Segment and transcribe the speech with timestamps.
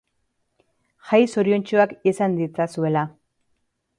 [1.09, 3.07] Jai zoriontsuak izan ditzazuela.